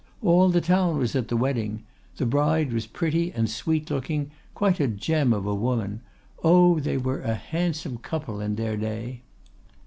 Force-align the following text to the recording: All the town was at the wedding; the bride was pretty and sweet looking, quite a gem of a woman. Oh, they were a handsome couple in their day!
All 0.23 0.49
the 0.49 0.61
town 0.61 0.97
was 0.97 1.15
at 1.15 1.27
the 1.27 1.37
wedding; 1.37 1.83
the 2.17 2.25
bride 2.25 2.73
was 2.73 2.87
pretty 2.87 3.31
and 3.33 3.47
sweet 3.47 3.91
looking, 3.91 4.31
quite 4.55 4.79
a 4.79 4.87
gem 4.87 5.31
of 5.31 5.45
a 5.45 5.53
woman. 5.53 6.01
Oh, 6.43 6.79
they 6.79 6.97
were 6.97 7.21
a 7.21 7.35
handsome 7.35 7.99
couple 7.99 8.41
in 8.41 8.55
their 8.55 8.75
day! 8.77 9.21